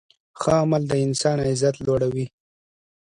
ښه 0.39 0.51
عمل 0.61 0.83
د 0.87 0.93
انسان 1.05 1.37
عزت 1.47 1.75
لوړوي. 1.85 2.25